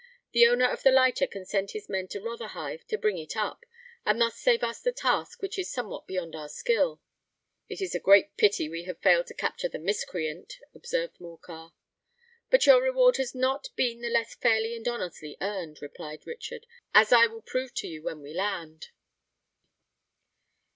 [0.31, 3.65] The owner of the lighter can send his men to Rotherhithe to bring it up,
[4.03, 6.99] and thus save us a task which is somewhat beyond our skill."
[7.69, 11.73] "It is a great pity we have failed to capture the miscreant," observed Morcar.
[12.49, 16.65] "But your reward has not been the less fairly and honestly earned," replied Richard;
[16.95, 18.87] "as I will prove to you when we land."